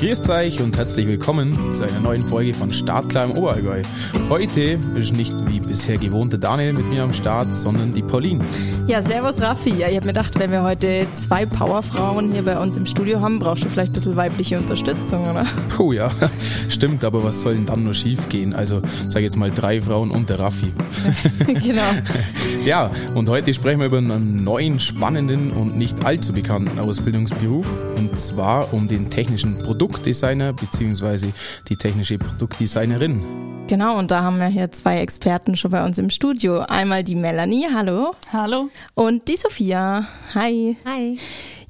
[0.00, 3.82] Grüßt euch und herzlich willkommen zu einer neuen Folge von Startklar im Oberallgäu.
[4.30, 8.42] Heute ist nicht wie bisher gewohnte Daniel mit mir am Start, sondern die Pauline.
[8.86, 9.68] Ja, servus Raffi.
[9.68, 13.20] Ja, ich habe mir gedacht, wenn wir heute zwei Powerfrauen hier bei uns im Studio
[13.20, 15.44] haben, brauchst du vielleicht ein bisschen weibliche Unterstützung, oder?
[15.68, 16.08] Puh, ja,
[16.70, 18.54] stimmt, aber was soll denn dann nur schief gehen?
[18.54, 20.72] Also, sag jetzt mal drei Frauen und der Raffi.
[21.46, 21.82] genau.
[22.64, 27.66] Ja, und heute sprechen wir über einen neuen, spannenden und nicht allzu bekannten Ausbildungsberuf.
[27.96, 29.56] Und zwar um den technischen
[29.90, 31.32] Produktdesigner bzw.
[31.68, 33.66] die technische Produktdesignerin.
[33.66, 36.60] Genau, und da haben wir hier zwei Experten schon bei uns im Studio.
[36.60, 38.14] Einmal die Melanie, hallo.
[38.32, 38.70] Hallo.
[38.94, 40.76] Und die Sophia, hi.
[40.84, 41.18] Hi.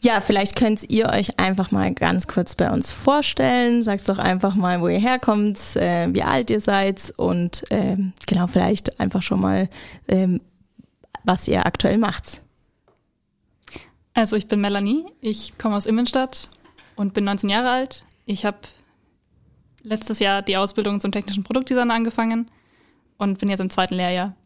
[0.00, 3.82] Ja, vielleicht könnt ihr euch einfach mal ganz kurz bei uns vorstellen.
[3.82, 7.96] Sagt doch einfach mal, wo ihr herkommt, äh, wie alt ihr seid und äh,
[8.26, 9.70] genau vielleicht einfach schon mal,
[10.08, 10.28] äh,
[11.24, 12.42] was ihr aktuell macht.
[14.12, 16.48] Also ich bin Melanie, ich komme aus Immenstadt
[16.96, 18.04] und bin 19 Jahre alt.
[18.30, 18.58] Ich habe
[19.82, 22.48] letztes Jahr die Ausbildung zum technischen Produktdesigner angefangen
[23.18, 24.36] und bin jetzt im zweiten Lehrjahr.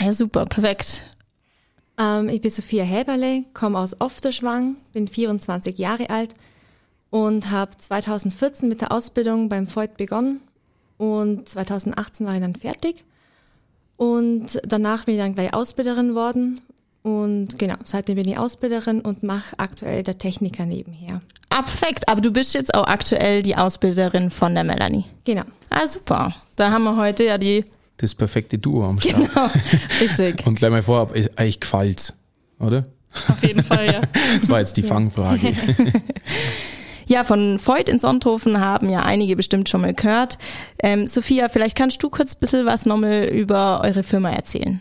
[0.00, 1.04] Ja, super, perfekt.
[1.98, 6.30] Ähm, ich bin Sophia Häberle, komme aus Ofterschwang, bin 24 Jahre alt
[7.10, 10.40] und habe 2014 mit der Ausbildung beim Voigt begonnen
[10.96, 13.04] und 2018 war ich dann fertig
[13.98, 16.60] und danach bin ich dann gleich Ausbilderin worden
[17.04, 21.20] und genau, seitdem bin ich Ausbilderin und mache aktuell der Techniker nebenher.
[21.50, 22.08] Ah, perfekt.
[22.08, 25.04] Aber du bist jetzt auch aktuell die Ausbilderin von der Melanie.
[25.24, 25.42] Genau.
[25.68, 26.34] Ah, super.
[26.56, 27.66] Da haben wir heute ja die.
[27.98, 29.16] Das perfekte Duo am Start.
[29.16, 29.50] Genau,
[30.00, 30.46] richtig.
[30.46, 32.14] Und gleich mal vorab, euch gefällt's,
[32.58, 32.86] oder?
[33.28, 34.00] Auf jeden Fall, ja.
[34.40, 35.54] Das war jetzt die Fangfrage.
[37.06, 40.38] Ja, von Voigt in Sonthofen haben ja einige bestimmt schon mal gehört.
[40.82, 44.80] Ähm, Sophia, vielleicht kannst du kurz ein bisschen was nochmal über eure Firma erzählen.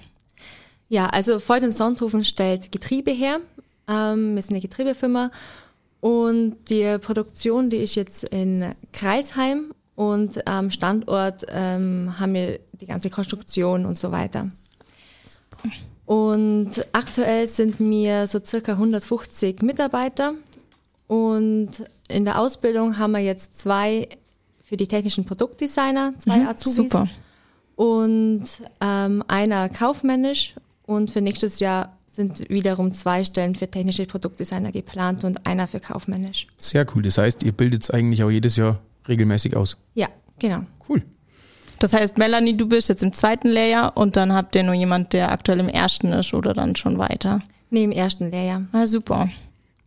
[0.94, 3.40] Ja, also Voigt in Sonthofen stellt Getriebe her.
[3.88, 5.32] Ähm, wir sind eine Getriebefirma
[6.02, 12.86] und die Produktion, die ist jetzt in Kreisheim und am Standort ähm, haben wir die
[12.86, 14.52] ganze Konstruktion und so weiter.
[15.26, 15.74] Super.
[16.06, 20.36] Und aktuell sind wir so circa 150 Mitarbeiter
[21.08, 21.72] und
[22.08, 24.10] in der Ausbildung haben wir jetzt zwei
[24.62, 27.10] für die technischen Produktdesigner, zwei Mhm, Azubis super.
[27.78, 28.44] und
[28.80, 30.54] ähm, einer kaufmännisch
[30.86, 35.80] und für nächstes Jahr sind wiederum zwei Stellen für technische Produktdesigner geplant und einer für
[35.80, 36.48] kaufmännisch.
[36.58, 37.02] Sehr cool.
[37.02, 39.78] Das heißt, ihr bildet es eigentlich auch jedes Jahr regelmäßig aus.
[39.96, 40.64] Ja, genau.
[40.88, 41.02] Cool.
[41.80, 45.12] Das heißt, Melanie, du bist jetzt im zweiten Lehrjahr und dann habt ihr nur jemand,
[45.14, 47.42] der aktuell im ersten ist oder dann schon weiter.
[47.72, 48.64] Nee, im ersten Lehrjahr.
[48.72, 49.30] Ah, super.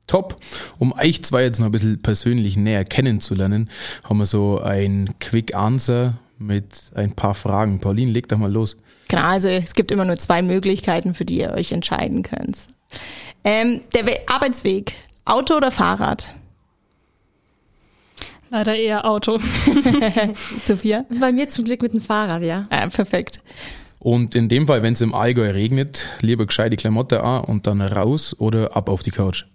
[0.09, 0.37] Top.
[0.79, 3.71] Um euch zwei jetzt noch ein bisschen persönlich näher kennenzulernen,
[4.05, 7.81] haben wir so ein Quick Answer mit ein paar Fragen.
[7.81, 8.77] Pauline, leg doch mal los.
[9.09, 12.69] Genau, also es gibt immer nur zwei Möglichkeiten, für die ihr euch entscheiden könnt.
[13.45, 16.35] Ähm, der We Arbeitsweg, Auto oder Fahrrad?
[18.51, 19.39] Leider eher Auto.
[20.65, 21.05] Sophia?
[21.21, 22.67] Bei mir zum Glück mit dem Fahrrad, ja.
[22.71, 23.41] Ah, perfekt.
[23.99, 27.81] Und in dem Fall, wenn es im Allgäu regnet, lieber gescheite Klamotte an und dann
[27.81, 29.47] raus oder ab auf die Couch.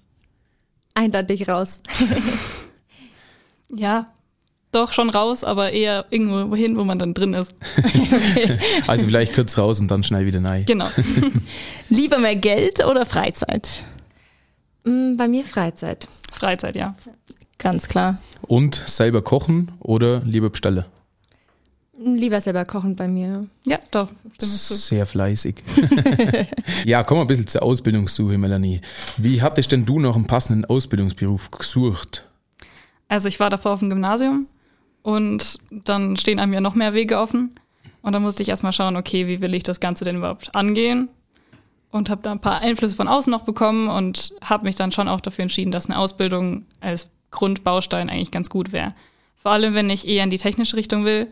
[0.93, 1.81] Eindeutig raus.
[3.73, 4.09] Ja,
[4.71, 7.53] doch schon raus, aber eher irgendwo hin, wo man dann drin ist.
[8.87, 10.65] Also vielleicht kurz raus und dann schnell wieder rein.
[10.65, 10.87] Genau.
[11.89, 13.83] Lieber mehr Geld oder Freizeit?
[14.83, 16.07] Mm, Bei mir Freizeit.
[16.31, 16.95] Freizeit, ja.
[17.57, 18.17] Ganz klar.
[18.41, 20.85] Und selber kochen oder lieber bestellen?
[21.97, 23.45] Mm, Lieber selber kochen bei mir.
[23.65, 24.07] Ja, doch.
[24.39, 25.55] Sehr fleißig.
[26.85, 28.81] ja, komm mal ein bisschen zur Ausbildungssuche, Melanie.
[29.17, 32.25] Wie hattest denn du noch einen passenden Ausbildungsberuf gesucht?
[33.07, 34.47] Also ich war davor auf dem Gymnasium
[35.03, 37.55] und dann stehen einem ja noch mehr Wege offen.
[38.01, 41.09] Und dann musste ich erstmal schauen, okay, wie will ich das Ganze denn überhaupt angehen?
[41.91, 45.07] Und habe da ein paar Einflüsse von außen noch bekommen und habe mich dann schon
[45.07, 48.93] auch dafür entschieden, dass eine Ausbildung als Grundbaustein eigentlich ganz gut wäre.
[49.35, 51.27] Vor allem, wenn ich eher in die technische Richtung will,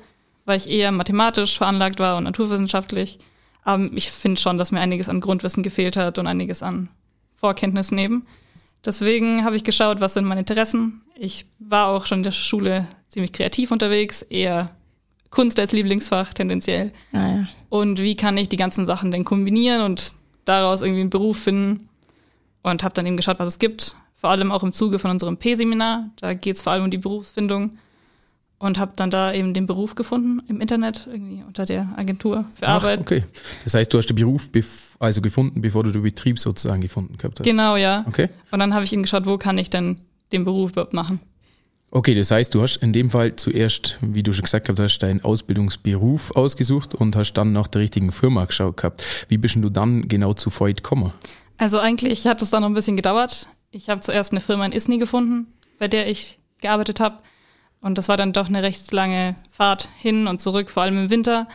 [0.45, 3.19] weil ich eher mathematisch veranlagt war und naturwissenschaftlich.
[3.63, 6.89] Aber ich finde schon, dass mir einiges an Grundwissen gefehlt hat und einiges an
[7.35, 8.25] Vorkenntnissen eben.
[8.85, 11.01] Deswegen habe ich geschaut, was sind meine Interessen.
[11.15, 14.71] Ich war auch schon in der Schule ziemlich kreativ unterwegs, eher
[15.29, 16.91] Kunst als Lieblingsfach tendenziell.
[17.11, 17.47] Ah, ja.
[17.69, 20.11] Und wie kann ich die ganzen Sachen denn kombinieren und
[20.45, 21.89] daraus irgendwie einen Beruf finden?
[22.61, 23.95] Und habe dann eben geschaut, was es gibt.
[24.15, 26.09] Vor allem auch im Zuge von unserem P-Seminar.
[26.17, 27.71] Da geht es vor allem um die Berufsfindung.
[28.59, 32.67] Und habe dann da eben den Beruf gefunden im Internet, irgendwie unter der Agentur für
[32.67, 32.99] Ach, Arbeit.
[32.99, 33.23] okay.
[33.63, 34.49] Das heißt, du hast den Beruf
[34.99, 37.45] also gefunden, bevor du den Betrieb sozusagen gefunden gehabt hast.
[37.45, 38.03] Genau, ja.
[38.07, 38.27] Okay.
[38.51, 40.01] Und dann habe ich eben geschaut, wo kann ich denn
[40.33, 41.21] den Beruf überhaupt machen.
[41.91, 44.99] Okay, das heißt, du hast in dem Fall zuerst, wie du schon gesagt gehabt hast,
[44.99, 49.25] deinen Ausbildungsberuf ausgesucht und hast dann nach der richtigen Firma geschaut gehabt.
[49.27, 51.13] Wie bist du dann genau zu Voigt gekommen?
[51.57, 53.47] Also eigentlich hat es dann noch ein bisschen gedauert.
[53.71, 55.47] Ich habe zuerst eine Firma in Isny gefunden,
[55.79, 57.19] bei der ich gearbeitet habe.
[57.81, 61.09] Und das war dann doch eine recht lange Fahrt hin und zurück, vor allem im
[61.09, 61.47] Winter.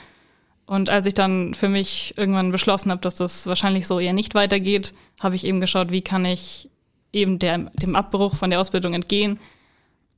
[0.66, 4.34] Und als ich dann für mich irgendwann beschlossen habe, dass das wahrscheinlich so eher nicht
[4.34, 6.70] weitergeht, habe ich eben geschaut, wie kann ich
[7.12, 9.38] eben der, dem Abbruch von der Ausbildung entgehen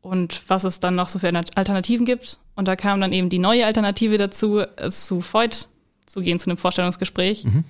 [0.03, 2.38] und was es dann noch so für Alternativen gibt.
[2.55, 5.69] Und da kam dann eben die neue Alternative dazu, zu Voigt
[6.06, 7.44] zu gehen, zu einem Vorstellungsgespräch.
[7.44, 7.64] Mhm.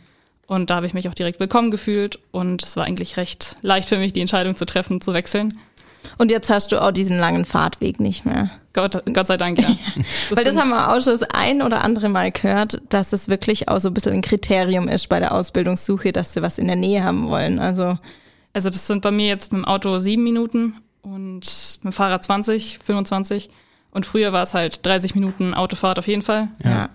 [0.47, 3.89] Und da habe ich mich auch direkt willkommen gefühlt und es war eigentlich recht leicht
[3.89, 5.59] für mich, die Entscheidung zu treffen, zu wechseln.
[6.19, 8.50] Und jetzt hast du auch diesen langen Fahrtweg nicht mehr.
[8.73, 9.69] Gott, Gott sei Dank, ja.
[10.29, 13.29] Das Weil das haben wir auch schon das ein oder andere Mal gehört, dass es
[13.29, 16.67] wirklich auch so ein bisschen ein Kriterium ist bei der Ausbildungssuche, dass sie was in
[16.67, 17.58] der Nähe haben wollen.
[17.58, 17.99] Also,
[18.53, 21.41] also das sind bei mir jetzt mit dem Auto sieben Minuten und
[21.82, 23.50] mit dem Fahrrad 20, 25.
[23.91, 26.49] Und früher war es halt 30 Minuten Autofahrt auf jeden Fall.
[26.62, 26.91] Ja.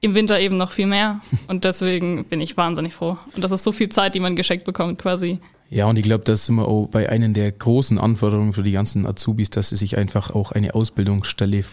[0.00, 1.20] Im Winter eben noch viel mehr.
[1.48, 3.16] Und deswegen bin ich wahnsinnig froh.
[3.34, 5.38] Und das ist so viel Zeit, die man geschenkt bekommt, quasi.
[5.68, 8.72] Ja, und ich glaube, das sind wir auch bei einer der großen Anforderungen für die
[8.72, 11.64] ganzen Azubis, dass sie sich einfach auch eine Ausbildungsstelle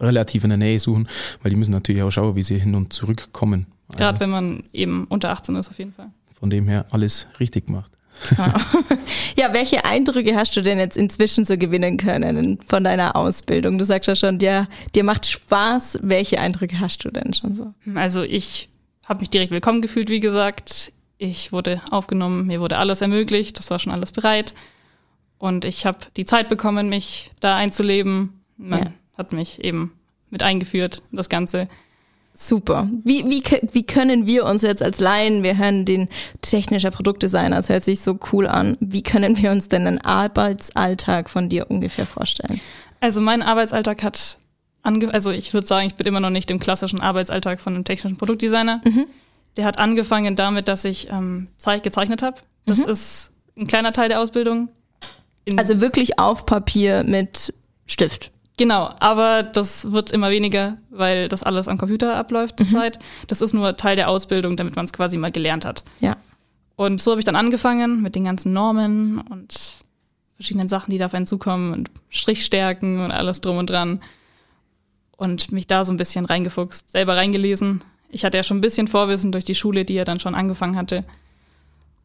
[0.00, 1.08] relativ in der Nähe suchen,
[1.42, 3.66] weil die müssen natürlich auch schauen, wie sie hin und zurück kommen.
[3.88, 6.10] Also Gerade wenn man eben unter 18 ist, auf jeden Fall.
[6.32, 7.90] Von dem her alles richtig gemacht.
[9.36, 13.78] ja, welche Eindrücke hast du denn jetzt inzwischen so gewinnen können von deiner Ausbildung?
[13.78, 15.98] Du sagst ja schon, dir, dir macht Spaß.
[16.02, 17.74] Welche Eindrücke hast du denn schon so?
[17.94, 18.70] Also ich
[19.04, 20.92] habe mich direkt willkommen gefühlt, wie gesagt.
[21.18, 24.54] Ich wurde aufgenommen, mir wurde alles ermöglicht, das war schon alles bereit.
[25.38, 28.40] Und ich habe die Zeit bekommen, mich da einzuleben.
[28.56, 28.92] Man ja.
[29.16, 29.92] hat mich eben
[30.30, 31.68] mit eingeführt, das Ganze.
[32.34, 32.88] Super.
[33.02, 33.42] Wie, wie,
[33.72, 36.08] wie können wir uns jetzt als Laien, wir hören den
[36.42, 41.30] technischer Produktdesigner, das hört sich so cool an, wie können wir uns denn einen Arbeitsalltag
[41.30, 42.60] von dir ungefähr vorstellen?
[43.00, 44.38] Also mein Arbeitsalltag hat,
[44.82, 47.84] ange also ich würde sagen, ich bin immer noch nicht im klassischen Arbeitsalltag von einem
[47.84, 48.82] technischen Produktdesigner.
[48.84, 49.06] Mhm.
[49.56, 51.48] Der hat angefangen damit, dass ich ähm,
[51.82, 52.38] gezeichnet habe.
[52.66, 52.88] Das mhm.
[52.88, 54.68] ist ein kleiner Teil der Ausbildung.
[55.56, 57.54] also wirklich auf Papier mit
[57.86, 58.32] Stift.
[58.58, 62.68] Genau, aber das wird immer weniger, weil das alles am Computer abläuft mhm.
[62.68, 62.98] zurzeit.
[63.26, 65.84] Das ist nur Teil der Ausbildung, damit man es quasi mal gelernt hat.
[66.00, 66.16] Ja.
[66.74, 69.76] Und so habe ich dann angefangen mit den ganzen Normen und
[70.36, 74.00] verschiedenen Sachen, die da auf einen zukommen und Strichstärken und alles drum und dran.
[75.16, 77.82] Und mich da so ein bisschen reingefuchst, selber reingelesen.
[78.16, 80.78] Ich hatte ja schon ein bisschen Vorwissen durch die Schule, die ja dann schon angefangen
[80.78, 81.04] hatte.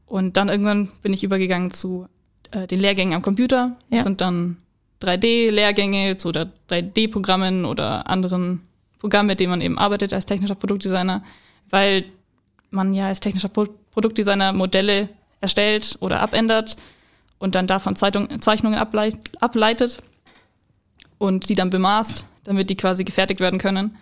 [0.05, 2.05] Und dann irgendwann bin ich übergegangen zu
[2.51, 3.77] äh, den Lehrgängen am Computer.
[3.89, 3.99] Ja.
[3.99, 4.57] Das sind dann
[5.01, 8.59] 3D-Lehrgänge zu 3D-Programmen oder anderen
[8.99, 11.23] Programmen, mit denen man eben arbeitet als technischer Produktdesigner,
[11.69, 12.03] weil
[12.71, 15.07] man ja als technischer Produktdesigner Modelle
[15.39, 16.75] erstellt oder abändert
[17.39, 20.03] und dann davon Zeitung, Zeichnungen ableitet
[21.19, 23.95] und die dann bemaßt, damit die quasi gefertigt werden können.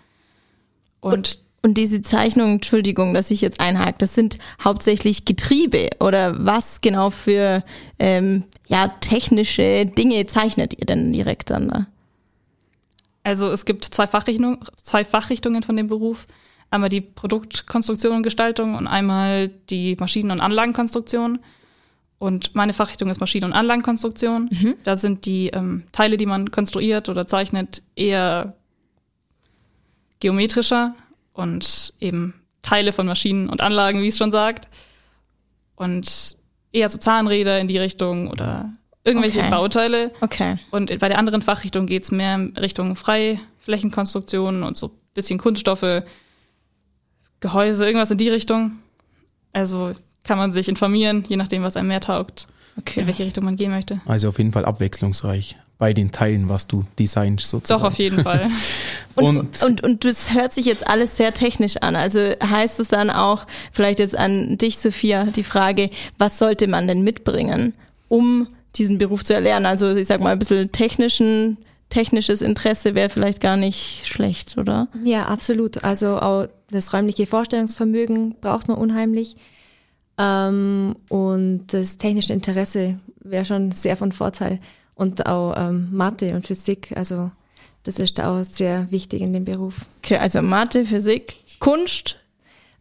[0.98, 6.44] Und, und und diese Zeichnungen, Entschuldigung, dass ich jetzt einhake, das sind hauptsächlich Getriebe oder
[6.44, 7.62] was genau für
[7.98, 11.86] ähm, ja, technische Dinge zeichnet ihr denn direkt dann da?
[13.24, 16.26] Also es gibt zwei Fachrichtungen, zwei Fachrichtungen von dem Beruf.
[16.70, 21.40] Einmal die Produktkonstruktion und Gestaltung und einmal die Maschinen- und Anlagenkonstruktion.
[22.18, 24.48] Und meine Fachrichtung ist Maschinen- und Anlagenkonstruktion.
[24.50, 24.74] Mhm.
[24.84, 28.54] Da sind die ähm, Teile, die man konstruiert oder zeichnet, eher
[30.20, 30.94] geometrischer
[31.40, 34.68] und eben Teile von Maschinen und Anlagen, wie es schon sagt.
[35.74, 36.36] Und
[36.72, 38.70] eher so Zahnräder in die Richtung oder
[39.04, 39.50] irgendwelche okay.
[39.50, 40.12] Bauteile.
[40.20, 40.58] Okay.
[40.70, 46.04] Und bei der anderen Fachrichtung geht's mehr in Richtung Freiflächenkonstruktion und so bisschen Kunststoffe,
[47.40, 48.78] Gehäuse, irgendwas in die Richtung.
[49.52, 52.46] Also kann man sich informieren, je nachdem, was einem mehr taugt,
[52.78, 53.00] okay.
[53.00, 54.00] in welche Richtung man gehen möchte.
[54.04, 57.80] Also auf jeden Fall abwechslungsreich bei den Teilen, was du designst sozusagen.
[57.80, 58.48] Doch, auf jeden Fall.
[59.14, 61.96] und, und, und, und das hört sich jetzt alles sehr technisch an.
[61.96, 66.86] Also heißt es dann auch, vielleicht jetzt an dich, Sophia, die Frage, was sollte man
[66.86, 67.72] denn mitbringen,
[68.08, 68.46] um
[68.76, 69.64] diesen Beruf zu erlernen?
[69.64, 71.56] Also ich sag mal, ein bisschen technischen,
[71.88, 74.86] technisches Interesse wäre vielleicht gar nicht schlecht, oder?
[75.02, 75.82] Ja, absolut.
[75.82, 79.34] Also auch das räumliche Vorstellungsvermögen braucht man unheimlich.
[80.18, 84.60] Ähm, und das technische Interesse wäre schon sehr von Vorteil
[85.00, 86.92] und auch ähm, Mathe und Physik.
[86.94, 87.30] Also
[87.84, 89.86] das ist auch sehr wichtig in dem Beruf.
[89.98, 92.16] Okay, also Mathe, Physik, Kunst.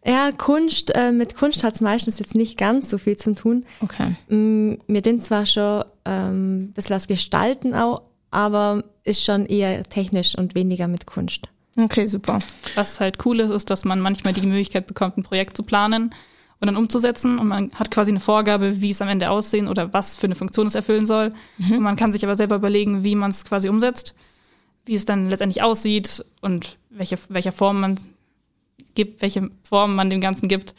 [0.06, 3.66] Ja, Kunst, äh, mit Kunst hat es meistens jetzt nicht ganz so viel zu tun.
[3.82, 4.16] Okay.
[4.28, 9.84] Mm, mir den zwar schon ähm, ein bisschen als Gestalten auch, aber ist schon eher
[9.84, 11.48] technisch und weniger mit Kunst.
[11.78, 12.40] Okay, super.
[12.76, 16.14] Was halt cool ist, ist, dass man manchmal die Möglichkeit bekommt, ein Projekt zu planen
[16.60, 17.40] und dann umzusetzen.
[17.40, 20.36] Und man hat quasi eine Vorgabe, wie es am Ende aussehen oder was für eine
[20.36, 21.34] Funktion es erfüllen soll.
[21.58, 21.74] Mhm.
[21.74, 24.16] Und man kann sich aber selber überlegen, wie man es quasi umsetzt,
[24.86, 28.00] wie es dann letztendlich aussieht und welche, welcher Form man
[28.96, 30.76] gibt, welche Form man dem Ganzen gibt.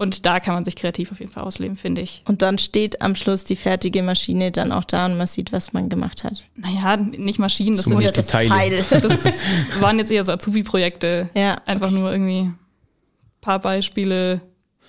[0.00, 2.22] Und da kann man sich kreativ auf jeden Fall ausleben, finde ich.
[2.24, 5.72] Und dann steht am Schluss die fertige Maschine dann auch da und man sieht, was
[5.72, 6.44] man gemacht hat.
[6.54, 8.84] Naja, nicht Maschinen, das sind jetzt, Teile.
[8.90, 9.24] das
[9.80, 11.30] waren jetzt eher so Azubi-Projekte.
[11.34, 12.58] Ja, Einfach nur irgendwie ein
[13.40, 14.40] paar Beispiele,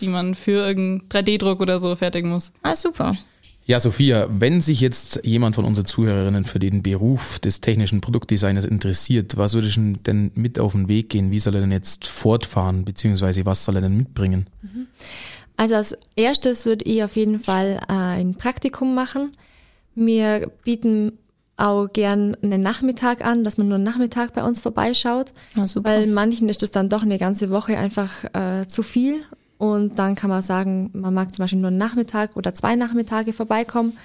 [0.01, 2.51] die man für irgendeinen 3D-Druck oder so fertigen muss.
[2.63, 3.17] Ah, super.
[3.65, 8.65] Ja, Sophia, wenn sich jetzt jemand von unseren Zuhörerinnen für den Beruf des technischen Produktdesigners
[8.65, 11.29] interessiert, was würde ich denn mit auf den Weg gehen?
[11.31, 14.47] Wie soll er denn jetzt fortfahren, beziehungsweise was soll er denn mitbringen?
[15.55, 19.33] Also als erstes würde ich auf jeden Fall äh, ein Praktikum machen.
[19.93, 21.11] Wir bieten
[21.57, 25.89] auch gern einen Nachmittag an, dass man nur einen Nachmittag bei uns vorbeischaut, Ah, super.
[25.89, 29.17] weil manchen ist das dann doch eine ganze Woche einfach äh, zu viel.
[29.59, 33.33] Und dann kann man sagen, man mag zum Beispiel nur einen Nachmittag oder zwei Nachmittage
[33.33, 33.97] vorbeikommen.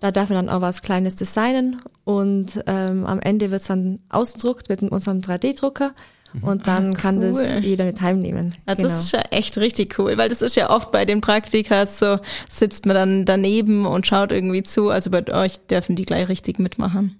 [0.00, 4.68] Da darf man dann auch was Kleines designen und ähm, am Ende wird's dann ausgedruckt
[4.68, 5.92] mit unserem 3D-Drucker
[6.40, 7.60] und dann kann das cool.
[7.62, 8.54] jeder mit heimnehmen.
[8.66, 8.88] Ja, Genau.
[8.88, 12.18] Das ist ja echt richtig cool, weil das ist ja oft bei den Praktikas so,
[12.48, 14.88] sitzt man dann daneben und schaut irgendwie zu.
[14.88, 17.18] Also bei euch dürfen die gleich richtig mitmachen.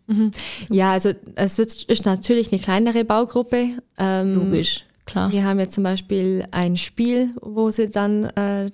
[0.71, 3.69] Ja, also es wird- ist natürlich eine kleinere Baugruppe.
[3.99, 5.31] Ähm, Logisch, klar.
[5.33, 8.71] Wir haben jetzt zum Beispiel ein Spiel, wo sie dann äh,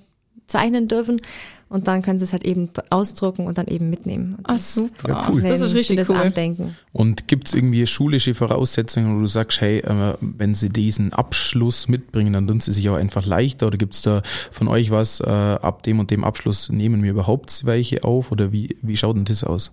[0.46, 1.20] zeichnen dürfen
[1.68, 4.36] und dann können sie es halt eben ausdrucken und dann eben mitnehmen.
[4.36, 5.08] Und das super.
[5.08, 5.42] Ja, cool.
[5.42, 6.16] Das ist richtig cool.
[6.16, 6.76] Andenken.
[6.92, 11.88] Und gibt es irgendwie schulische Voraussetzungen, wo du sagst, hey, äh, wenn sie diesen Abschluss
[11.88, 13.66] mitbringen, dann tun sie sich auch einfach leichter?
[13.66, 17.10] Oder gibt es da von euch was, äh, ab dem und dem Abschluss nehmen wir
[17.10, 18.32] überhaupt welche auf?
[18.32, 19.72] Oder wie, wie schaut denn das aus?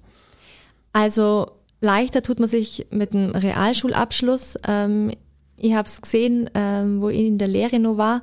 [0.91, 4.57] Also leichter tut man sich mit einem Realschulabschluss.
[4.67, 5.11] Ähm,
[5.57, 8.21] ich habe es gesehen, ähm, wo ich in der Lehre noch war.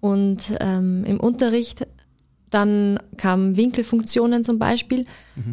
[0.00, 1.86] Und ähm, im Unterricht
[2.50, 5.06] dann kamen Winkelfunktionen zum Beispiel.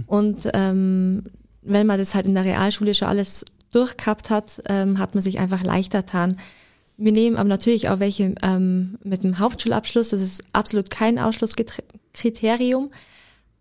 [0.07, 1.23] Und ähm,
[1.61, 5.39] wenn man das halt in der Realschule schon alles durchgehabt hat, ähm, hat man sich
[5.39, 6.38] einfach leichter getan.
[6.97, 12.91] Wir nehmen aber natürlich auch welche ähm, mit dem Hauptschulabschluss, das ist absolut kein Ausschlusskriterium.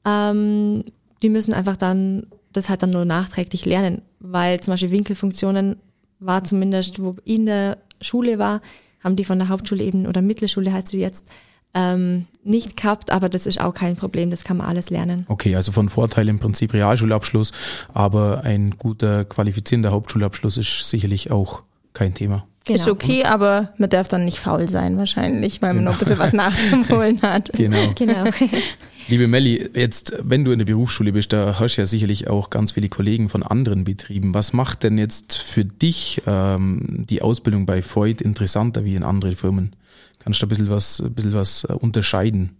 [0.04, 0.84] Ähm,
[1.22, 5.76] die müssen einfach dann das halt dann nur nachträglich lernen, weil zum Beispiel Winkelfunktionen
[6.20, 8.60] war zumindest, wo ich in der Schule war,
[9.02, 11.26] haben die von der Hauptschule eben oder Mittelschule heißt sie jetzt
[11.74, 15.26] ähm, nicht gehabt, aber das ist auch kein Problem, das kann man alles lernen.
[15.28, 17.52] Okay, also von Vorteil im Prinzip Realschulabschluss,
[17.92, 22.46] aber ein guter qualifizierender Hauptschulabschluss ist sicherlich auch kein Thema.
[22.66, 22.94] Ist Genau.
[22.94, 26.32] okay, aber man darf dann nicht faul sein wahrscheinlich, weil man noch ein bisschen was
[26.34, 27.50] nachzuholen hat.
[27.54, 27.92] Genau.
[27.94, 28.24] Genau.
[29.10, 32.50] Liebe Melli, jetzt, wenn du in der Berufsschule bist, da hast du ja sicherlich auch
[32.50, 34.34] ganz viele Kollegen von anderen Betrieben.
[34.34, 39.34] Was macht denn jetzt für dich ähm, die Ausbildung bei Voigt interessanter wie in anderen
[39.34, 39.74] Firmen?
[40.18, 42.54] Kannst du da ein bisschen was, ein bisschen was äh, unterscheiden?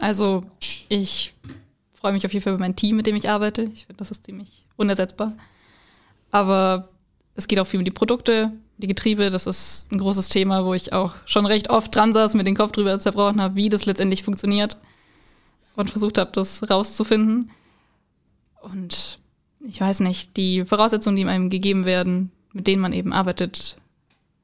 [0.00, 0.42] Also
[0.88, 1.34] ich
[1.92, 3.64] freue mich auf jeden Fall über mein Team, mit dem ich arbeite.
[3.64, 5.34] Ich finde, das ist ziemlich unersetzbar.
[6.30, 6.88] Aber
[7.34, 9.28] es geht auch viel um die Produkte, die Getriebe.
[9.28, 12.56] Das ist ein großes Thema, wo ich auch schon recht oft dran saß, mit den
[12.56, 14.78] Kopf drüber zerbrochen habe, wie das letztendlich funktioniert
[15.76, 17.50] und versucht habe, das rauszufinden.
[18.62, 19.18] Und
[19.66, 23.76] ich weiß nicht, die Voraussetzungen, die einem gegeben werden, mit denen man eben arbeitet,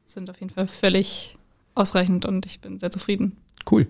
[0.05, 1.37] sind auf jeden Fall völlig
[1.75, 3.37] ausreichend und ich bin sehr zufrieden.
[3.71, 3.87] Cool.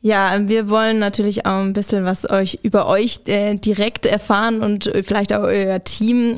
[0.00, 4.90] Ja, wir wollen natürlich auch ein bisschen was euch über euch äh, direkt erfahren und
[5.02, 6.36] vielleicht auch euer Team.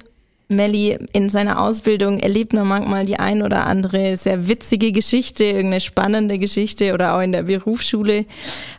[0.50, 5.80] Melli in seiner Ausbildung erlebt man manchmal die ein oder andere sehr witzige Geschichte, irgendeine
[5.80, 8.26] spannende Geschichte oder auch in der Berufsschule.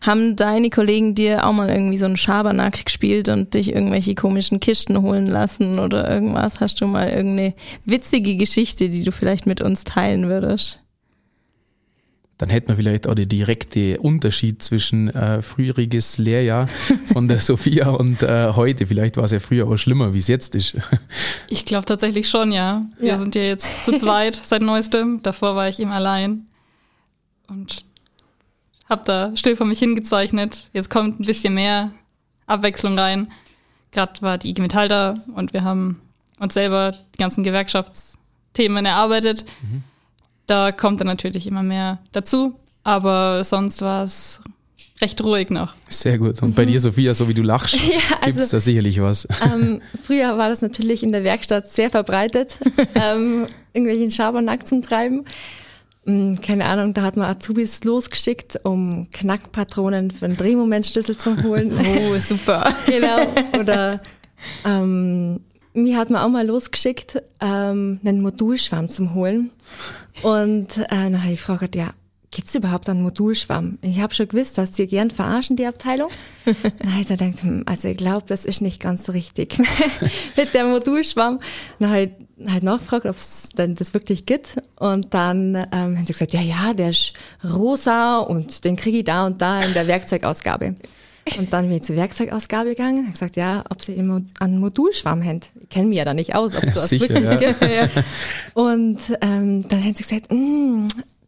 [0.02, 4.60] Haben deine Kollegen dir auch mal irgendwie so einen Schabernack gespielt und dich irgendwelche komischen
[4.60, 6.60] Kisten holen lassen oder irgendwas?
[6.60, 7.54] Hast du mal irgendeine
[7.86, 10.82] witzige Geschichte, die du vielleicht mit uns teilen würdest?
[12.42, 16.68] Dann hätten wir vielleicht auch den direkten Unterschied zwischen äh, früheriges Lehrjahr
[17.14, 18.88] von der Sophia und äh, heute.
[18.88, 20.76] Vielleicht war es ja früher auch schlimmer, wie es jetzt ist.
[21.50, 22.84] Ich glaube tatsächlich schon, ja.
[22.98, 23.18] Wir Ja.
[23.20, 25.22] sind ja jetzt zu zweit seit neuestem.
[25.22, 26.48] Davor war ich eben allein
[27.48, 27.86] und
[28.90, 30.70] habe da still vor mich hingezeichnet.
[30.74, 31.92] Jetzt kommt ein bisschen mehr
[32.48, 33.32] Abwechslung rein.
[33.92, 36.02] Gerade war die IG Metall da und wir haben
[36.40, 39.46] uns selber die ganzen Gewerkschaftsthemen erarbeitet.
[40.52, 44.42] Da kommt dann natürlich immer mehr dazu, aber sonst war es
[45.00, 45.74] recht ruhig noch.
[45.88, 46.44] Sehr gut.
[46.44, 47.74] Und bei dir, Sophia, so wie du lachst,
[48.22, 49.26] also- gibt's da sicherlich was.
[49.46, 52.60] ähm, früher war das natürlich in der Werkstatt sehr verbreitet,
[52.96, 55.24] ähm, irgendwelchen Schabernack zum Treiben.
[56.04, 61.80] Mm, Keine Ahnung, da hat man Azubis losgeschickt, um Knackpatronen für einen Drehmomentschlüssel zu holen.
[61.80, 62.76] Oh, super.
[62.86, 63.34] genau.
[63.58, 64.02] Oder
[64.66, 65.40] ähm,
[65.74, 69.52] mir hat man auch mal losgeschickt, ähm, einen Modulschwamm zum holen.
[70.24, 71.94] Und äh, dann habe ich gefragt, ja,
[72.32, 73.78] gibt's überhaupt einen Modulschwamm?
[73.82, 76.10] Ich habe schon gewusst, dass sie gern verarschen, die Abteilung.
[76.98, 79.58] also denkt, hm, also ich glaube, das ist nicht ganz richtig
[80.38, 81.40] mit dem Modulschwamm.
[81.80, 82.12] Dann halt
[82.48, 84.58] halt nachgefragt, ob es denn das wirklich gibt.
[84.78, 87.14] Und dann ähm, haben sie gesagt, ja, ja, der ist
[87.44, 90.76] rosa und den kriege ich da und da in der Werkzeugausgabe.
[91.38, 95.42] Und dann bin ich zur Werkzeugausgabe gegangen und gesagt, ja, ob sie einen Modulschwamm haben.
[95.62, 97.90] Ich kenne mich ja da nicht aus, ob sowas Sicher, ja.
[98.54, 100.88] Und ähm, dann haben sie gesagt, mm,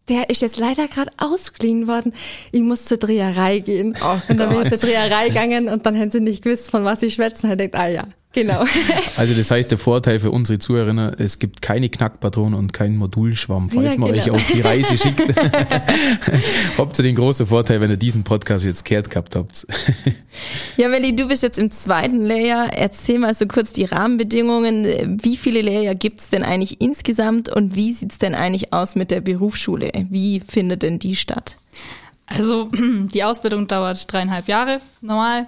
[0.09, 2.13] der ist jetzt leider gerade ausgeliehen worden.
[2.51, 3.95] Ich muss zur Dreherei gehen.
[4.03, 4.79] Oh und dann bin ich Gott.
[4.79, 7.51] zur Dreherei gegangen und dann haben sie nicht gewusst, von was ich schwätzen.
[7.51, 8.65] Und ich dachte, ah ja, genau.
[9.17, 13.69] Also das heißt, der Vorteil für unsere Zuhörer, es gibt keine Knackpatronen und keinen Modulschwamm,
[13.69, 14.35] falls Ja, man euch genau.
[14.37, 15.21] auf die Reise schickt.
[16.77, 19.67] habt ihr den großen Vorteil, wenn ihr diesen Podcast jetzt gehört gehabt habt.
[20.77, 22.69] Ja, Melli, du bist jetzt im zweiten Layer.
[22.73, 25.19] Erzähl mal so kurz die Rahmenbedingungen.
[25.21, 29.21] Wie viele Layer gibt's denn eigentlich insgesamt und wie sieht's denn eigentlich aus mit der
[29.21, 29.91] Berufsschule?
[30.09, 31.57] Wie findet denn die statt?
[32.25, 32.69] Also
[33.13, 35.47] die Ausbildung dauert dreieinhalb Jahre normal,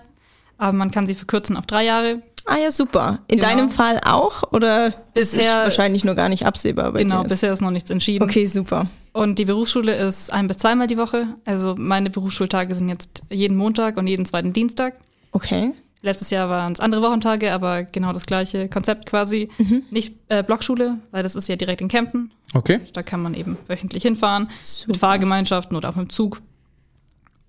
[0.58, 2.22] aber man kann sie verkürzen auf drei Jahre.
[2.47, 3.19] Ah ja, super.
[3.27, 3.49] In Genau.
[3.49, 7.29] deinem Fall auch oder das ist Bisher- wahrscheinlich nur gar nicht absehbar bei genau, dir?
[7.29, 8.23] bisher ist noch nichts entschieden.
[8.23, 8.87] Okay, super.
[9.13, 11.27] Und die Berufsschule ist ein bis zweimal die Woche.
[11.45, 14.93] Also meine Berufsschultage sind jetzt jeden Montag und jeden zweiten Dienstag.
[15.31, 15.71] Okay.
[16.01, 19.49] Letztes Jahr waren es andere Wochentage, aber genau das gleiche Konzept quasi.
[19.89, 22.31] Nicht äh, Blockschule, weil das ist ja direkt in Kempten.
[22.53, 22.79] Okay?
[22.93, 24.89] Da kann man eben wöchentlich hinfahren, Super.
[24.91, 26.41] mit Fahrgemeinschaften oder auch mit dem Zug.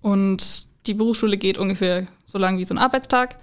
[0.01, 3.37] Und die Berufsschule geht ungefähr so lang wie so ein Arbeitstag.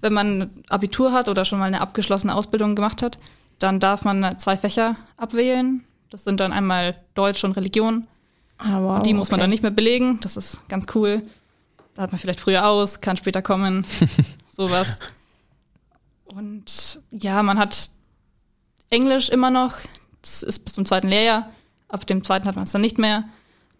[0.00, 3.18] Wenn man Abitur hat oder schon mal eine abgeschlossene Ausbildung gemacht hat,
[3.58, 5.84] dann darf man zwei Fächer abwählen.
[6.08, 8.06] Das sind dann einmal Deutsch und Religion.
[8.58, 9.44] Ah, wow, Und die muss man okay.
[9.44, 10.18] dann nicht mehr belegen.
[10.20, 11.22] Das ist ganz cool.
[11.94, 13.84] Da hat man vielleicht früher aus, kann später kommen.
[14.56, 14.98] sowas.
[16.24, 17.90] Und ja, man hat
[18.90, 19.74] Englisch immer noch.
[20.22, 21.50] Das ist bis zum zweiten Lehrjahr.
[21.88, 23.24] Ab dem zweiten hat man es dann nicht mehr.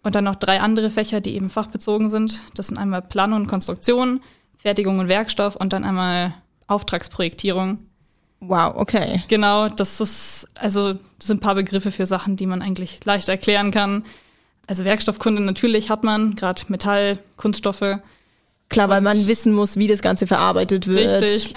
[0.03, 2.43] Und dann noch drei andere Fächer, die eben fachbezogen sind.
[2.55, 4.21] Das sind einmal Planung und Konstruktion,
[4.61, 6.33] Fertigung und Werkstoff und dann einmal
[6.67, 7.79] Auftragsprojektierung.
[8.39, 9.23] Wow, okay.
[9.27, 13.29] Genau, das ist, also, das sind ein paar Begriffe für Sachen, die man eigentlich leicht
[13.29, 14.03] erklären kann.
[14.67, 17.99] Also Werkstoffkunde natürlich hat man, gerade Metall, Kunststoffe,
[18.69, 21.21] Klar, weil man wissen muss, wie das Ganze verarbeitet wird.
[21.21, 21.53] richtig.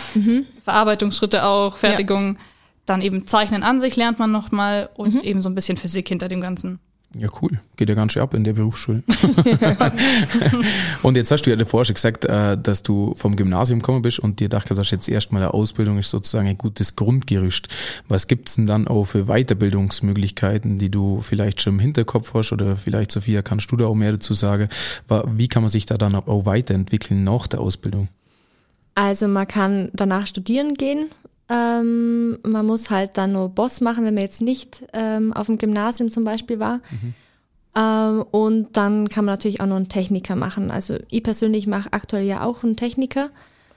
[0.65, 2.39] Verarbeitungsschritte auch, Fertigung.
[2.87, 6.29] Dann eben Zeichnen an sich lernt man nochmal und eben so ein bisschen Physik hinter
[6.29, 6.81] dem Ganzen.
[7.17, 7.51] Ja, cool.
[7.77, 9.03] Geht ja ganz schön ab in der Berufsschule.
[11.03, 14.19] und jetzt hast du ja davor schon gesagt, äh, dass du vom Gymnasium gekommen bist
[14.19, 17.69] und dir gedacht hast, jetzt erstmal eine Ausbildung ist sozusagen ein gutes Grundgerüst.
[18.09, 22.77] Was gibt's denn dann auch für Weiterbildungsmöglichkeiten, die du vielleicht schon im Hinterkopf hast oder
[22.77, 24.69] vielleicht, Sophia, kannst du da auch mehr dazu sagen?
[25.27, 28.09] Wie kann man sich da dann auch weiterentwickeln nach der Ausbildung?
[28.95, 31.11] Also man kann danach studieren gehen.
[31.49, 35.59] Ähm, man muss halt dann nur Boss machen, wenn man jetzt nicht ähm, auf dem
[35.59, 36.81] Gymnasium zum Beispiel war.
[37.77, 40.71] Ähm, und dann kann man natürlich auch noch einen Techniker machen.
[40.71, 43.31] Also ich persönlich mache aktuell ja auch einen Techniker.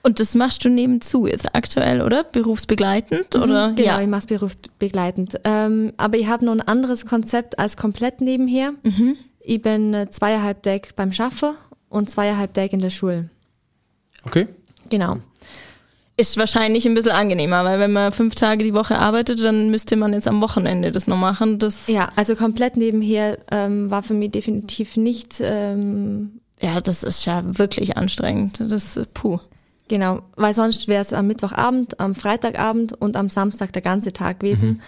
[0.03, 2.23] Und das machst du nebenzu jetzt aktuell, oder?
[2.23, 3.73] Berufsbegleitend, oder?
[3.75, 4.01] Genau, Ja.
[4.01, 5.41] ich mache es berufsbegleitend.
[5.43, 8.73] Ähm, aber ich habe noch ein anderes Konzept als komplett nebenher.
[9.41, 11.55] Ich bin äh, zweieinhalb Tag beim Schaffer
[11.89, 13.29] und zweieinhalb Tag in der Schule.
[14.25, 14.47] Okay?
[14.89, 15.17] Genau.
[16.19, 19.95] Ist wahrscheinlich ein bisschen angenehmer, weil wenn man fünf Tage die Woche arbeitet, dann müsste
[19.95, 21.59] man jetzt am Wochenende das noch machen.
[21.59, 27.25] Das, Ja, also komplett nebenher ähm, war für mich definitiv nicht ähm, ja, das ist
[27.25, 28.59] ja wirklich anstrengend.
[28.59, 29.39] Das, puh.
[29.87, 34.39] Genau, weil sonst wäre es am Mittwochabend, am Freitagabend und am Samstag der ganze Tag
[34.39, 34.81] gewesen.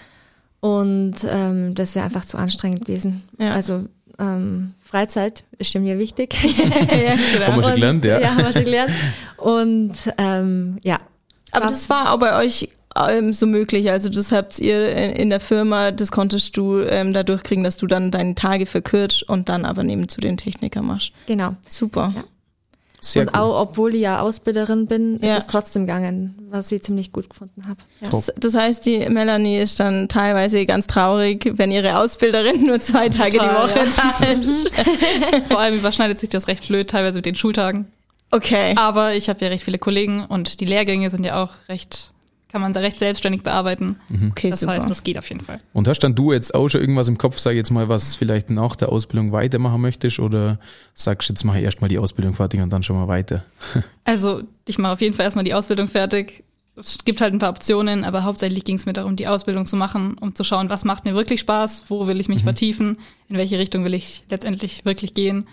[0.60, 3.24] Und ähm, das wäre einfach zu anstrengend gewesen.
[3.38, 3.52] Ja.
[3.52, 3.86] Also
[4.18, 6.34] ähm, Freizeit ist ja mir wichtig.
[6.44, 8.20] ja, Haben wir schon gelernt, ja.
[8.20, 8.92] Ja, haben wir schon gelernt.
[9.38, 11.00] Und ähm, ja,
[11.52, 12.70] Aber das war auch bei euch
[13.10, 13.90] ähm, so möglich.
[13.92, 17.78] Also das habt ihr in in der Firma, das konntest du ähm, dadurch kriegen, dass
[17.78, 21.12] du dann deine Tage verkürzt und dann aber neben zu den Techniker machst.
[21.28, 21.56] genau.
[21.68, 22.14] Super.
[22.16, 22.24] Ja.
[23.02, 23.40] Sehr und cool.
[23.40, 25.38] auch, obwohl ich ja Ausbilderin bin, Ja.
[25.38, 27.80] ist es trotzdem gegangen, was ich ziemlich gut gefunden habe.
[28.02, 28.10] Ja.
[28.10, 33.08] Das, das heißt, die Melanie ist dann teilweise ganz traurig, wenn ihre Ausbilderin nur zwei
[33.08, 34.70] Tage Total, die Woche da ist.
[35.48, 37.88] Vor allem überschneidet sich das recht blöd, teilweise mit den Schultagen.
[38.32, 38.76] Okay.
[38.78, 42.12] Aber ich habe ja recht viele Kollegen und die Lehrgänge sind ja auch recht,
[42.48, 43.98] kann man da recht selbstständig bearbeiten.
[44.32, 44.74] Okay, das super.
[44.74, 45.60] heißt, das geht auf jeden Fall.
[45.74, 48.50] Und hast dann du jetzt auch schon irgendwas im Kopf, sag jetzt mal, was vielleicht
[48.50, 50.60] nach der Ausbildung weitermachen möchtest oder
[50.94, 53.44] sagst jetzt mache ich erstmal die Ausbildung fertig und dann schon mal weiter?
[54.06, 56.44] Also ich mache auf jeden Fall erstmal die Ausbildung fertig.
[56.76, 59.76] Es gibt halt ein paar Optionen, aber hauptsächlich ging es mir darum, die Ausbildung zu
[59.76, 63.38] machen, um zu schauen, was macht mir wirklich Spaß, wo will ich mich vertiefen, in
[63.38, 65.46] welche Richtung will ich letztendlich wirklich gehen.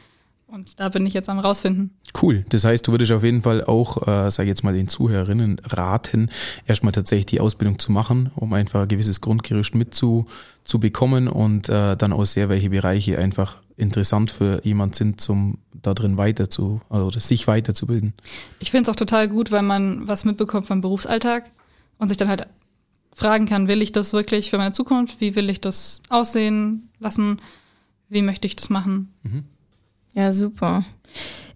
[0.49, 1.91] Und da bin ich jetzt am rausfinden.
[2.21, 2.45] Cool.
[2.51, 5.61] Das heißt, du würdest auf jeden Fall auch, äh, sag ich jetzt mal, den Zuhörerinnen
[5.65, 6.31] raten,
[6.67, 10.27] erstmal tatsächlich die Ausbildung zu machen, um einfach ein gewisses Grundgerüst mit zu,
[10.63, 15.59] zu bekommen und äh, dann auch sehr, welche Bereiche einfach interessant für jemand sind, zum
[15.83, 18.15] da drin weiter zu, oder sich weiterzubilden.
[18.59, 21.51] Ich finde es auch total gut, weil man was mitbekommt vom Berufsalltag
[21.99, 22.47] und sich dann halt
[23.13, 25.21] fragen kann, will ich das wirklich für meine Zukunft?
[25.21, 27.41] Wie will ich das aussehen lassen?
[28.09, 29.13] Wie möchte ich das machen?
[30.17, 30.83] Ja, super.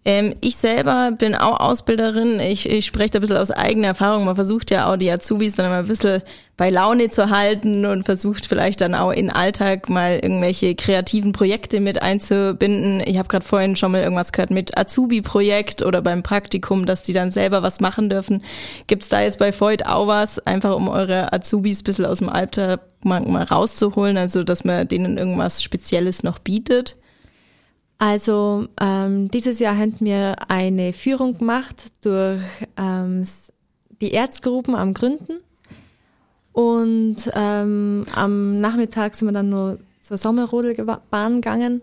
[0.04, 2.40] Ähm, ich selber bin auch Ausbilderin.
[2.40, 4.24] Ich, ich spreche da ein bisschen aus eigener Erfahrung.
[4.24, 6.22] Man versucht ja auch die Azubis dann immer ein bisschen
[6.58, 11.80] bei Laune zu halten und versucht vielleicht dann auch in Alltag mal irgendwelche kreativen Projekte
[11.80, 13.02] mit einzubinden.
[13.06, 17.14] Ich habe gerade vorhin schon mal irgendwas gehört mit Azubi-Projekt oder beim Praktikum, dass die
[17.14, 18.42] dann selber was machen dürfen.
[18.88, 22.28] Gibt's da jetzt bei Void auch was, einfach um eure Azubis ein bisschen aus dem
[22.28, 26.96] Alltag mal rauszuholen, also dass man denen irgendwas Spezielles noch bietet?
[28.00, 32.40] Also ähm, dieses Jahr haben wir eine Führung gemacht durch
[32.78, 33.22] ähm,
[34.00, 35.34] die Erzgruppen am Gründen
[36.52, 41.82] und ähm, am Nachmittag sind wir dann nur zur Sommerrodelbahn gegangen.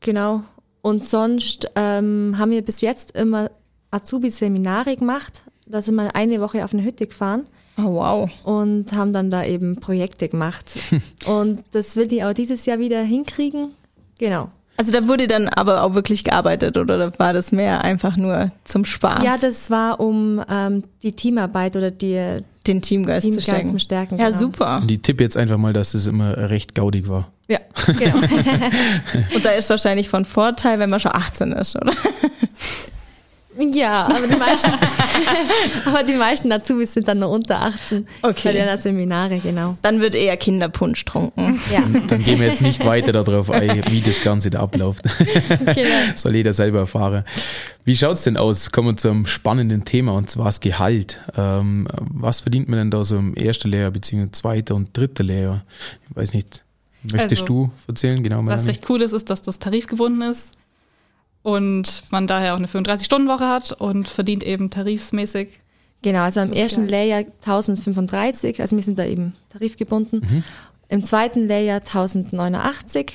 [0.00, 0.44] Genau.
[0.80, 3.50] Und sonst ähm, haben wir bis jetzt immer
[3.90, 5.42] Azubi-Seminare gemacht.
[5.66, 8.30] Da sind wir eine Woche auf eine Hütte gefahren Oh, wow.
[8.44, 10.72] und haben dann da eben Projekte gemacht.
[11.26, 13.72] und das will ich auch dieses Jahr wieder hinkriegen.
[14.18, 14.48] Genau.
[14.76, 18.84] Also da wurde dann aber auch wirklich gearbeitet oder war das mehr einfach nur zum
[18.84, 19.22] Spaß?
[19.22, 23.68] Ja, das war um ähm, die Teamarbeit oder die den Teamgeist, zu Teamgeist stärken.
[23.68, 24.18] zu stärken.
[24.18, 24.38] Ja, genau.
[24.38, 24.78] super.
[24.82, 27.30] Und ich tippe jetzt einfach mal, dass es immer recht gaudig war.
[27.46, 27.58] Ja.
[27.86, 28.16] Genau.
[29.34, 31.92] Und da ist wahrscheinlich von Vorteil, wenn man schon 18 ist, oder?
[33.58, 34.72] Ja, aber die meisten,
[35.86, 38.40] aber die meisten Azubis sind dann nur unter 18 Okay.
[38.44, 39.76] bei den Seminare, genau.
[39.82, 41.60] Dann wird eher Kinderpunsch trunken.
[41.72, 45.02] Ja, Dann gehen wir jetzt nicht weiter darauf ein, wie das Ganze da abläuft.
[45.48, 46.14] genau.
[46.14, 47.24] Soll jeder selber erfahren.
[47.84, 48.72] Wie schaut's denn aus?
[48.72, 51.20] Kommen wir zum spannenden Thema und zwar das Gehalt.
[51.36, 55.64] Ähm, was verdient man denn da so im ersten Lehrjahr beziehungsweise zweiter und dritter Lehrjahr?
[56.10, 56.64] Ich weiß nicht.
[57.02, 58.22] Möchtest Also, du erzählen?
[58.22, 60.52] Genau, Was recht cool ist, ist, dass das tarifgebunden ist
[61.44, 65.60] und man daher auch eine 35-Stunden-Woche hat und verdient eben tarifsmäßig.
[66.00, 66.90] Genau, also im Das ersten Gehalt.
[66.90, 70.20] Lehrjahr 1035, also wir sind da eben tarifgebunden.
[70.20, 70.44] Mhm.
[70.88, 73.12] Im zweiten Lehrjahr 1089,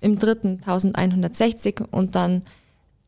[0.00, 2.42] im dritten 1160 und dann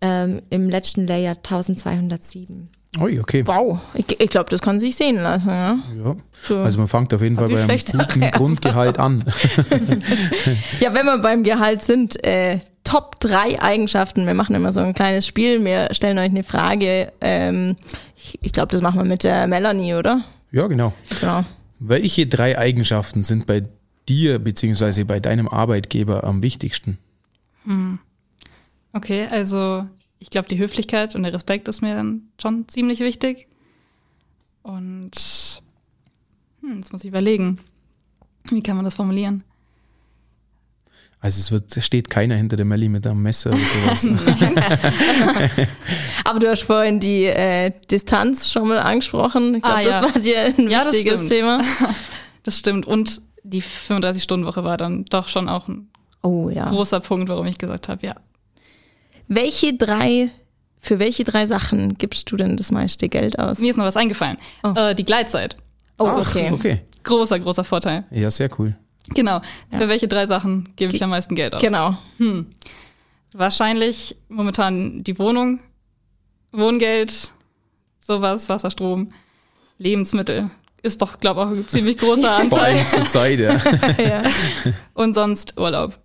[0.03, 2.69] ähm, im letzten Lehrjahr 1207.
[3.01, 3.47] Ui, okay.
[3.47, 3.79] Wow.
[3.95, 5.49] Ich, ich glaube, das kann sich sehen lassen.
[5.49, 5.79] Ja?
[6.05, 6.17] Ja.
[6.43, 6.59] So.
[6.59, 8.21] Also man fängt auf jeden Fall bei einem guten.
[8.33, 9.25] Grundgehalt an.
[10.81, 14.27] Ja, wenn wir beim Gehalt sind, äh, Top drei Eigenschaften.
[14.27, 15.65] Wir machen immer so ein kleines Spiel.
[15.65, 17.13] Wir stellen euch eine Frage.
[17.21, 17.77] Ähm,
[18.17, 20.25] ich ich glaube, das machen wir mit der Melanie, oder?
[20.51, 20.93] Ja, genau.
[21.21, 21.45] Genau.
[21.79, 23.63] Welche drei Eigenschaften sind bei
[24.09, 26.99] dir beziehungsweise bei deinem Arbeitgeber am wichtigsten?
[28.93, 29.87] Okay, also
[30.19, 33.47] ich glaube, die Höflichkeit und der Respekt ist mir dann schon ziemlich wichtig.
[34.63, 35.63] Und
[36.61, 37.59] hm, jetzt muss ich überlegen,
[38.51, 39.45] wie kann man das formulieren?
[41.23, 44.07] Also es wird, steht keiner hinter der Melli mit einem Messer oder sowas.
[46.25, 49.57] Aber du hast vorhin die äh, Distanz schon mal angesprochen.
[49.57, 50.01] Ich glaube, Ah, ja.
[50.01, 51.31] das war dir ein Ja, das wichtiges stimmt.
[51.33, 51.61] Thema.
[52.43, 52.87] Das stimmt.
[52.87, 55.91] Und die 35-Stunden-Woche war dann doch schon auch ein
[56.23, 56.67] Oh ja.
[56.71, 58.15] großer Punkt, warum ich gesagt habe, ja.
[59.29, 60.31] Welche drei,
[60.81, 63.59] für welche drei Sachen gibst du denn das meiste Geld aus?
[63.59, 64.39] Mir ist noch was eingefallen.
[64.63, 64.73] Oh.
[64.75, 65.55] Äh, die Gleitzeit.
[65.99, 66.51] Oh, Ach, okay.
[66.51, 66.81] okay.
[67.05, 68.05] Großer, großer Vorteil.
[68.11, 68.75] Ja, sehr cool.
[69.15, 69.41] Genau.
[69.71, 71.63] Für welche drei Sachen gebe ich am meisten Geld aus?
[71.63, 71.97] Genau.
[73.33, 75.61] Wahrscheinlich momentan die Wohnung,
[76.53, 77.33] Wohngeld,
[78.01, 79.13] sowas, Wasser, Strom,
[79.79, 80.51] Lebensmittel.
[80.83, 82.77] Ist doch, glaube ich, auch ein ziemlich großer Vor Anteil.
[82.77, 83.57] allem zur Zeit, ja.
[83.99, 84.23] ja.
[84.95, 85.99] Und sonst Urlaub.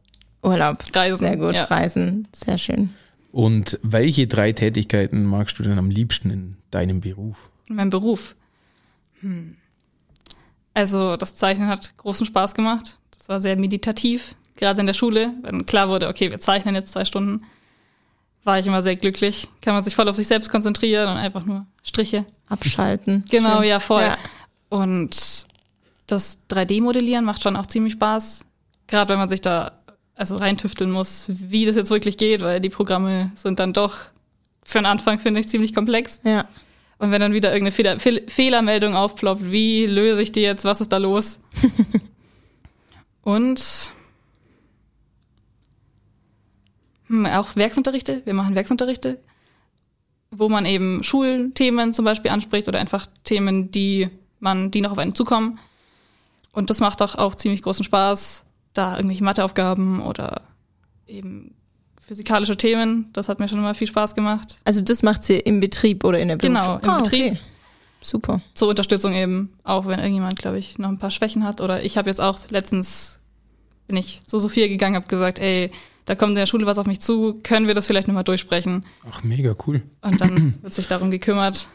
[0.44, 0.84] Urlaub.
[0.94, 1.18] Reisen.
[1.20, 1.56] Sehr gut.
[1.56, 1.64] Ja.
[1.66, 2.28] Reisen.
[2.34, 2.90] Sehr schön.
[3.32, 7.52] Und welche drei Tätigkeiten magst du denn am liebsten in deinem Beruf?
[7.68, 8.36] Mein Beruf.
[9.22, 9.58] Hm.
[10.76, 13.00] Also das Zeichnen hat großen Spaß gemacht.
[13.18, 14.36] Das war sehr meditativ.
[14.58, 17.42] Gerade in der Schule, wenn klar wurde, okay, wir zeichnen jetzt zwei Stunden,
[18.44, 19.48] war ich immer sehr glücklich.
[19.62, 22.26] Kann man sich voll auf sich selbst konzentrieren und einfach nur Striche.
[22.48, 23.26] Abschalten.
[23.30, 23.70] Genau, Schön.
[23.70, 24.04] ja, voll.
[24.04, 24.18] Ja.
[24.70, 25.48] Und
[26.08, 28.46] das 3D-Modellieren macht schon auch ziemlich Spaß.
[28.88, 29.72] Gerade wenn man sich da
[30.14, 33.96] also reintüfteln muss, wie das jetzt wirklich geht, weil die Programme sind dann doch
[34.62, 36.20] für den Anfang, finde ich, ziemlich komplex.
[36.24, 36.46] Ja.
[36.98, 40.82] Und wenn dann wieder irgendeine Fehler, Fehl, Fehlermeldung aufploppt, wie löse ich die jetzt, was
[40.82, 41.40] ist da los?
[43.24, 43.92] Und
[47.08, 49.20] hm, auch Werksunterrichte, wir machen Werksunterrichte,
[50.32, 54.98] wo man eben Schulthemen zum Beispiel anspricht oder einfach Themen, die man, die noch auf
[54.98, 55.60] einen zukommen.
[56.54, 60.44] Und das macht doch auch ziemlich großen Spaß, da irgendwelche Matheaufgaben oder
[61.08, 61.56] eben
[62.06, 63.10] physikalische Themen.
[63.14, 64.58] Das hat mir schon immer viel Spaß gemacht.
[64.66, 66.84] Also das macht sie im Betrieb oder in der Genau, Berufsschule?
[66.84, 67.32] im Ah, Betrieb.
[67.34, 67.40] Okay.
[68.02, 68.42] Super.
[68.54, 71.60] Zur Unterstützung eben, auch wenn irgendjemand, glaube ich, noch ein paar Schwächen hat.
[71.60, 73.20] Oder ich habe jetzt auch letztens,
[73.88, 75.72] bin ich zu Sophia gegangen, habe gesagt, ey,
[76.06, 78.86] da kommt in der Schule was auf mich zu, können wir das vielleicht nochmal durchsprechen?
[79.12, 79.82] Ach, mega cool.
[80.02, 81.68] Und dann wird sich darum gekümmert.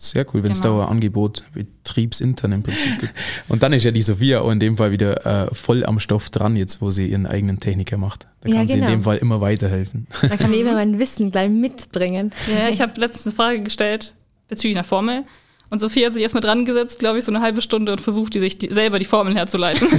[0.00, 0.78] Sehr cool, wenn es Genau.
[0.78, 3.14] da ein Angebot betriebsintern im Prinzip gibt.
[3.48, 6.30] Und dann ist ja die Sophia auch in dem Fall wieder äh, voll am Stoff
[6.30, 8.28] dran, jetzt wo sie ihren eigenen Techniker macht.
[8.42, 8.92] Da Ja, kann sie in genau.
[8.92, 10.06] dem Fall immer weiterhelfen.
[10.22, 12.30] Da kann ich immer mein Wissen gleich mitbringen.
[12.46, 14.14] Ja, ich habe letztens eine Frage gestellt
[14.48, 15.24] bezüglich einer Formel.
[15.70, 18.34] Und Sophia hat sich erstmal dran gesetzt, glaube ich, so eine halbe Stunde und versucht,
[18.34, 19.86] die sich die, selber die Formeln herzuleiten.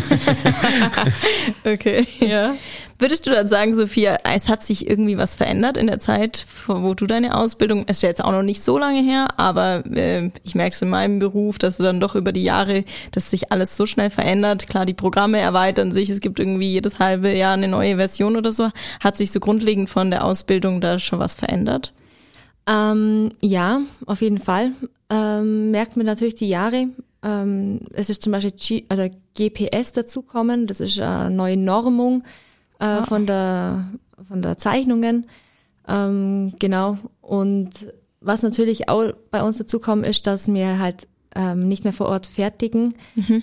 [1.64, 2.08] Okay.
[2.20, 2.56] ja.
[2.98, 6.94] Würdest du dann sagen, Sophia, es hat sich irgendwie was verändert in der Zeit, wo
[6.94, 10.56] du deine Ausbildung, ist ja jetzt auch noch nicht so lange her, aber äh, ich
[10.56, 13.78] merke es in meinem Beruf, dass du dann doch über die Jahre, dass sich alles
[13.78, 14.68] so schnell verändert.
[14.68, 18.52] Klar, die Programme erweitern sich, es gibt irgendwie jedes halbe Jahr eine neue Version oder
[18.52, 18.70] so.
[19.00, 21.94] Hat sich so grundlegend von der Ausbildung da schon was verändert?
[22.70, 24.74] Ähm, ja, auf jeden Fall.
[25.10, 26.88] Ähm, merkt man natürlich die Jahre.
[27.24, 30.68] Ähm, es ist zum Beispiel G oder GPS dazukommen.
[30.68, 32.24] Das ist eine neue Normung
[32.80, 33.90] äh, von der
[34.28, 35.26] von der Zeichnungen.
[35.88, 36.98] Ähm, genau.
[37.22, 37.72] Und
[38.22, 42.28] was natürlich auch bei uns dazukommt, ist, dass wir halt ähm, nicht mehr vor Ort
[42.28, 42.94] fertigen.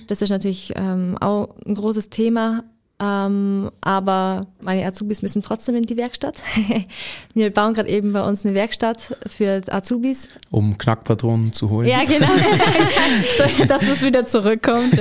[0.07, 2.63] Das ist natürlich ähm, auch ein großes Thema.
[2.99, 6.37] Ähm, aber meine Azubis müssen trotzdem in die Werkstatt.
[7.35, 10.29] wir bauen gerade eben bei uns eine Werkstatt für Azubis.
[10.51, 11.89] Um Knackpatronen zu holen.
[11.89, 12.27] Ja, genau.
[13.69, 14.99] dass es wieder zurückkommt.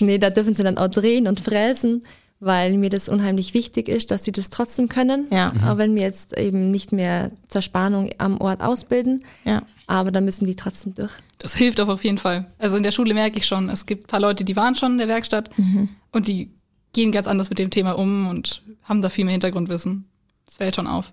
[0.00, 2.04] Nee, da dürfen sie dann auch drehen und fräsen,
[2.42, 5.26] weil mir das unheimlich wichtig ist, dass sie das trotzdem können.
[5.30, 5.52] Ja.
[5.64, 9.24] Auch wenn wir jetzt eben nicht mehr Zerspannung am Ort ausbilden.
[9.44, 9.62] ja.
[9.86, 11.12] Aber da müssen die trotzdem durch.
[11.38, 12.46] Das hilft auch auf jeden Fall.
[12.58, 14.92] Also in der Schule merke ich schon, es gibt ein paar Leute, die waren schon
[14.92, 15.50] in der Werkstatt
[16.12, 16.50] und die
[16.92, 20.06] gehen ganz anders mit dem Thema um und haben da viel mehr Hintergrundwissen.
[20.46, 21.12] Das fällt schon auf.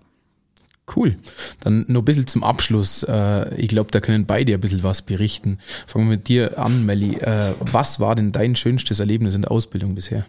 [0.96, 1.18] Cool.
[1.60, 3.04] Dann noch ein bisschen zum Abschluss.
[3.04, 5.60] Äh, ich glaube, da können beide ein bisschen was berichten.
[5.86, 7.18] Fangen wir mit dir an, Melli.
[7.18, 10.26] Äh, was war denn dein schönstes Erlebnis in der Ausbildung bisher?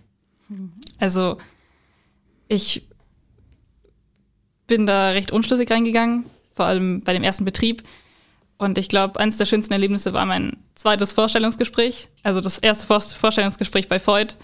[1.01, 1.39] Also
[2.49, 2.87] ich
[4.67, 7.83] bin da recht unschlüssig reingegangen, vor allem bei dem ersten Betrieb.
[8.59, 12.09] Und ich glaube, eines der schönsten Erlebnisse war mein zweites Vorstellungsgespräch.
[12.23, 14.37] Also das erste Vor Vorstellungsgespräch bei Voigt,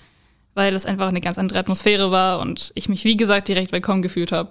[0.55, 4.03] weil das einfach eine ganz andere Atmosphäre war und ich mich, wie gesagt, direkt willkommen
[4.03, 4.51] gefühlt habe.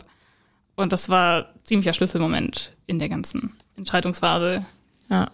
[0.76, 4.64] Und das war ziemlicher Schlüsselmoment in der ganzen Entscheidungsphase.
[5.10, 5.32] Ja.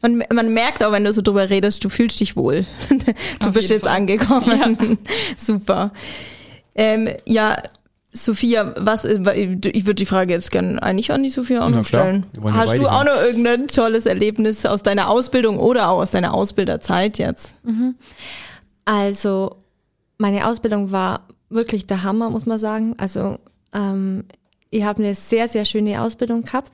[0.00, 2.66] Man, man merkt auch, wenn du so drüber redest, du fühlst dich wohl.
[3.40, 3.96] Du Auf bist jetzt Fall.
[3.96, 4.98] angekommen.
[5.36, 5.92] Super.
[6.74, 7.56] Ähm, ja,
[8.12, 11.84] Sophia, was ist, ich würde die Frage jetzt gerne eigentlich an die Sophia auch noch
[11.84, 12.26] stellen.
[12.42, 16.32] ja Hast du auch noch irgendein tolles Erlebnis aus deiner Ausbildung oder auch aus deiner
[16.34, 17.54] Ausbilderzeit jetzt?
[18.84, 19.56] Also
[20.16, 22.94] meine Ausbildung war wirklich der Hammer, muss man sagen.
[22.98, 23.38] Also
[23.72, 24.24] ähm,
[24.70, 26.72] ich habe eine sehr, sehr schöne Ausbildung gehabt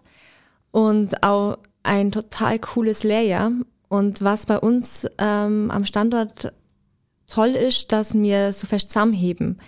[0.71, 3.53] und auch ein total cooles Lehrjahr.
[3.89, 6.53] Und was bei uns ähm, am Standort
[7.29, 9.61] toll ist, dass wir so fest zusammenheben,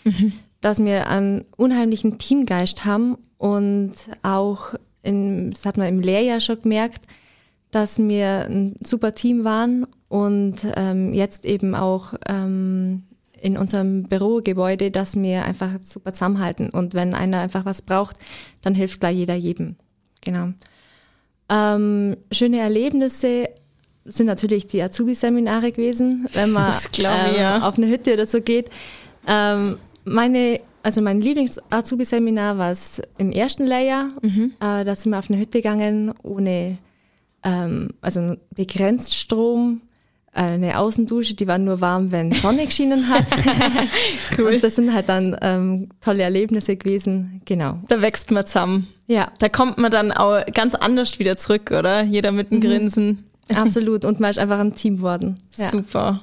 [0.60, 6.60] dass wir einen unheimlichen Teamgeist haben und auch, in, das hat man im Lehrjahr schon
[6.62, 7.06] gemerkt,
[7.70, 13.04] dass wir ein super Team waren und ähm, jetzt eben auch ähm,
[13.40, 18.16] in unserem Bürogebäude, dass wir einfach super zusammenhalten und wenn einer einfach was braucht,
[18.62, 19.76] dann hilft gleich jeder jedem.
[20.22, 20.52] Genau.
[21.48, 23.48] Ähm, schöne Erlebnisse
[24.04, 27.68] sind natürlich die Azubi-Seminare gewesen, wenn man ich, ähm, ja.
[27.68, 28.70] auf eine Hütte oder so geht.
[29.26, 34.10] Ähm, meine, also mein Lieblings-Azubi-Seminar war es im ersten Lehrjahr.
[34.22, 36.78] Äh, da sind wir auf eine Hütte gegangen, ohne,
[37.42, 39.82] ähm, also begrenzt Strom,
[40.36, 43.24] äh, eine Außendusche, die war nur warm, wenn Sonne geschienen hat.
[44.38, 44.54] cool.
[44.54, 47.40] Und das sind halt dann ähm, tolle Erlebnisse gewesen.
[47.46, 47.80] Genau.
[47.88, 48.86] Da wächst man zusammen.
[49.08, 52.02] Ja, Da kommt man dann auch ganz anders wieder zurück, oder?
[52.02, 53.24] Jeder mit einem Grinsen.
[53.54, 54.04] absolut.
[54.04, 55.38] Und man ist einfach ein Team geworden.
[55.56, 55.70] Ja.
[55.70, 56.20] Super.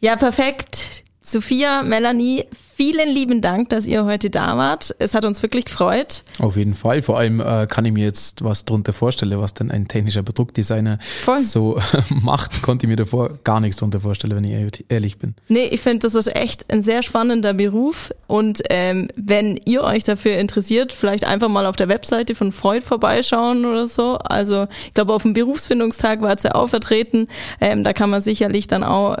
[0.00, 1.04] Ja, perfekt.
[1.28, 2.44] Sophia, Melanie,
[2.76, 4.94] vielen lieben Dank, dass ihr heute da wart.
[5.00, 6.22] Es hat uns wirklich gefreut.
[6.38, 7.02] Auf jeden Fall.
[7.02, 11.00] Vor allem äh, kann ich mir jetzt was drunter vorstellen, was denn ein technischer Produktdesigner
[11.24, 11.38] Voll.
[11.40, 15.34] so macht, konnte ich mir davor gar nichts drunter vorstellen, wenn ich ehr- ehrlich bin.
[15.48, 18.12] Nee, ich finde, das ist echt ein sehr spannender Beruf.
[18.28, 22.82] Und ähm, wenn ihr euch dafür interessiert, vielleicht einfach mal auf der Webseite von Freud
[22.82, 24.16] vorbeischauen oder so.
[24.18, 27.26] Also ich glaube, auf dem Berufsfindungstag war es ja auch vertreten.
[27.60, 29.16] Ähm, da kann man sicherlich dann auch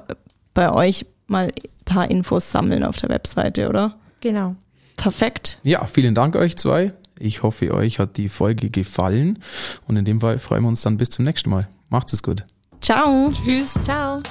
[0.54, 3.96] bei euch mal ein paar Infos sammeln auf der Webseite, oder?
[4.20, 4.56] Genau.
[4.96, 5.58] Perfekt.
[5.62, 6.92] Ja, vielen Dank euch zwei.
[7.18, 9.38] Ich hoffe, euch hat die Folge gefallen.
[9.86, 11.68] Und in dem Fall freuen wir uns dann bis zum nächsten Mal.
[11.88, 12.44] Macht's es gut.
[12.80, 13.32] Ciao.
[13.42, 13.74] Tschüss.
[13.84, 14.22] Ciao.